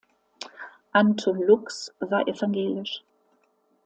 Anton 0.95 1.35
Lux 1.43 1.93
war 1.99 2.27
evangelisch. 2.27 3.03